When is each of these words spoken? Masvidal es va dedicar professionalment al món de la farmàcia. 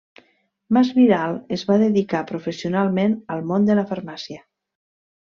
Masvidal 0.77 1.35
es 1.57 1.65
va 1.71 1.77
dedicar 1.83 2.21
professionalment 2.31 3.15
al 3.37 3.45
món 3.53 3.69
de 3.69 3.77
la 3.81 3.85
farmàcia. 3.93 4.41